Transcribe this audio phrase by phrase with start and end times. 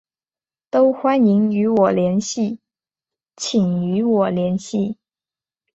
[0.71, 2.59] 都欢迎与我联系
[3.37, 4.97] 请与我联系